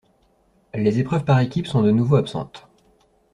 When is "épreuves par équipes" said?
0.97-1.67